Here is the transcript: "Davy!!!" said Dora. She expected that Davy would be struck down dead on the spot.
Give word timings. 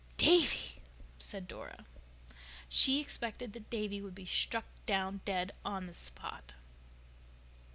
"Davy!!!" 0.17 0.81
said 1.19 1.47
Dora. 1.47 1.85
She 2.67 2.99
expected 2.99 3.53
that 3.53 3.69
Davy 3.69 4.01
would 4.01 4.15
be 4.15 4.25
struck 4.25 4.65
down 4.87 5.21
dead 5.25 5.53
on 5.63 5.85
the 5.85 5.93
spot. 5.93 6.53